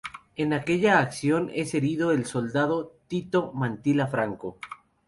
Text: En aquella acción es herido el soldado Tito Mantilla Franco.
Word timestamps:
En 0.35 0.51
aquella 0.53 0.97
acción 0.97 1.51
es 1.53 1.75
herido 1.75 2.11
el 2.11 2.25
soldado 2.25 2.93
Tito 3.07 3.51
Mantilla 3.53 4.07
Franco. 4.07 4.57